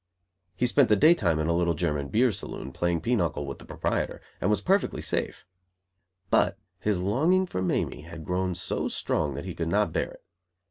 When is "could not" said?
9.53-9.93